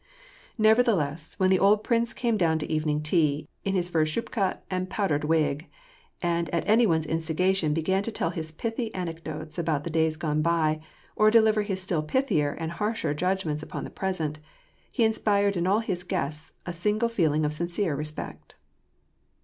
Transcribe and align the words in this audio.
Nevertheless, 0.57 1.35
when 1.37 1.51
the 1.51 1.59
old 1.59 1.83
prince 1.83 2.11
came 2.11 2.35
down 2.35 2.57
to 2.57 2.65
evening 2.71 3.03
tea, 3.03 3.47
in 3.63 3.75
his 3.75 3.87
fur 3.87 4.03
shubka 4.03 4.59
and 4.67 4.89
powdered 4.89 5.23
wig, 5.25 5.67
and 6.23 6.49
at 6.49 6.67
any 6.67 6.87
one's 6.87 7.05
instigation 7.05 7.71
began 7.71 8.01
to 8.01 8.11
tell 8.11 8.31
his 8.31 8.51
pithy 8.51 8.91
anecdotes 8.95 9.59
about 9.59 9.83
the 9.83 9.91
days 9.91 10.17
gone 10.17 10.41
by, 10.41 10.81
or 11.15 11.29
deliver 11.29 11.61
his 11.61 11.83
still 11.83 12.01
pithier 12.01 12.57
and 12.59 12.71
harsher 12.71 13.13
judgments 13.13 13.61
upon 13.61 13.83
the 13.83 13.91
present, 13.91 14.39
he 14.91 15.03
inspired 15.03 15.55
in 15.55 15.67
all 15.67 15.81
his 15.81 16.03
guests 16.03 16.51
a 16.65 16.73
single 16.73 17.07
feeling 17.07 17.45
or 17.45 17.51
sincere 17.51 17.95
respect. 17.95 18.55